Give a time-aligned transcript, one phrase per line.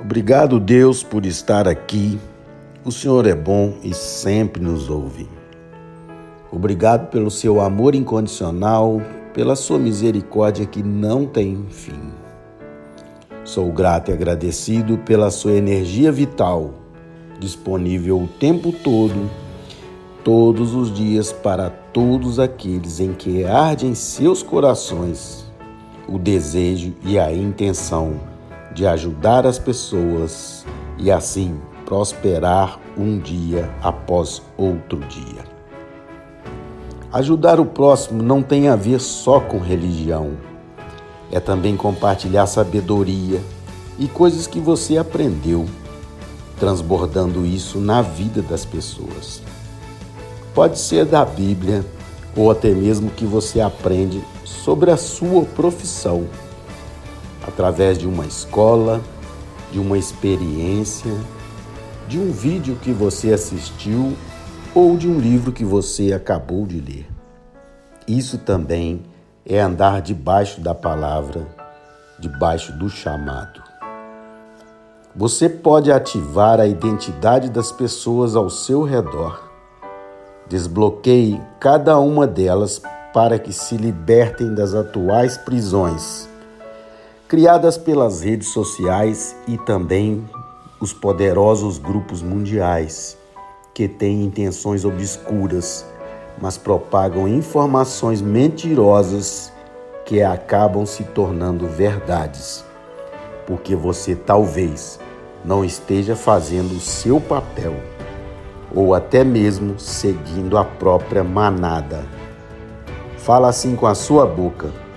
[0.00, 2.20] Obrigado, Deus, por estar aqui.
[2.84, 5.28] O Senhor é bom e sempre nos ouve.
[6.52, 9.02] Obrigado pelo seu amor incondicional,
[9.34, 12.12] pela sua misericórdia que não tem fim.
[13.44, 16.74] Sou grato e agradecido pela sua energia vital,
[17.40, 19.28] disponível o tempo todo,
[20.22, 25.44] todos os dias para todos aqueles em que arde em seus corações
[26.08, 28.37] o desejo e a intenção
[28.72, 30.64] de ajudar as pessoas
[30.98, 35.44] e assim prosperar um dia após outro dia.
[37.12, 40.32] Ajudar o próximo não tem a ver só com religião,
[41.32, 43.40] é também compartilhar sabedoria
[43.98, 45.66] e coisas que você aprendeu,
[46.58, 49.40] transbordando isso na vida das pessoas.
[50.54, 51.84] Pode ser da Bíblia
[52.36, 56.26] ou até mesmo que você aprende sobre a sua profissão
[57.48, 59.00] através de uma escola,
[59.72, 61.12] de uma experiência,
[62.06, 64.14] de um vídeo que você assistiu
[64.74, 67.08] ou de um livro que você acabou de ler.
[68.06, 69.02] Isso também
[69.46, 71.46] é andar debaixo da palavra,
[72.18, 73.62] debaixo do chamado.
[75.16, 79.48] Você pode ativar a identidade das pessoas ao seu redor.
[80.48, 82.80] Desbloqueie cada uma delas
[83.12, 86.28] para que se libertem das atuais prisões
[87.28, 90.24] criadas pelas redes sociais e também
[90.80, 93.18] os poderosos grupos mundiais
[93.74, 95.84] que têm intenções obscuras,
[96.40, 99.52] mas propagam informações mentirosas
[100.06, 102.64] que acabam se tornando verdades,
[103.46, 104.98] porque você talvez
[105.44, 107.74] não esteja fazendo o seu papel
[108.74, 112.06] ou até mesmo seguindo a própria manada.
[113.18, 114.87] Fala assim com a sua boca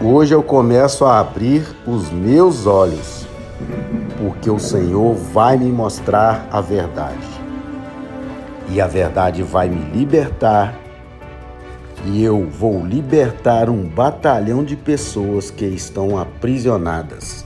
[0.00, 3.26] Hoje eu começo a abrir os meus olhos,
[4.16, 7.26] porque o Senhor vai me mostrar a verdade.
[8.70, 10.78] E a verdade vai me libertar,
[12.06, 17.44] e eu vou libertar um batalhão de pessoas que estão aprisionadas,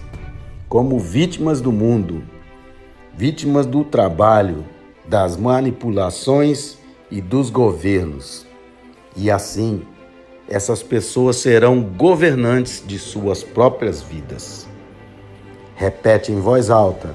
[0.68, 2.22] como vítimas do mundo,
[3.16, 4.62] vítimas do trabalho,
[5.08, 6.76] das manipulações
[7.10, 8.46] e dos governos.
[9.16, 9.80] E assim,
[10.48, 14.66] essas pessoas serão governantes de suas próprias vidas.
[15.74, 17.14] Repete em voz alta: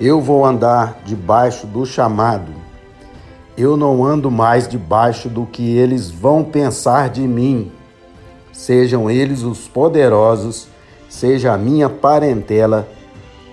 [0.00, 2.52] Eu vou andar debaixo do chamado.
[3.56, 7.72] Eu não ando mais debaixo do que eles vão pensar de mim.
[8.52, 10.68] Sejam eles os poderosos,
[11.08, 12.86] seja a minha parentela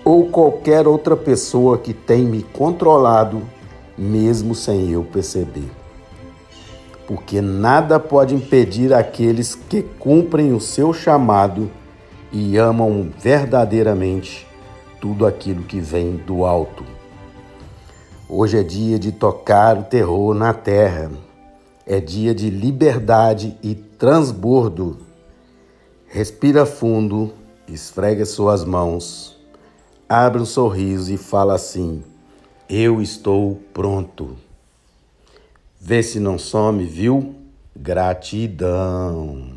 [0.03, 3.41] ou qualquer outra pessoa que tem me controlado,
[3.97, 5.82] mesmo sem eu perceber
[7.07, 11.69] porque nada pode impedir aqueles que cumprem o seu chamado
[12.31, 14.47] e amam verdadeiramente
[14.99, 16.83] tudo aquilo que vem do alto.
[18.27, 21.11] Hoje é dia de tocar o terror na terra,
[21.85, 24.97] é dia de liberdade e transbordo.
[26.07, 27.33] Respira fundo,
[27.67, 29.37] esfrega suas mãos,
[30.07, 32.01] abre um sorriso e fala assim:
[32.69, 34.37] Eu estou pronto.
[35.85, 37.35] Vê se não some, viu?
[37.75, 39.52] Gratidão.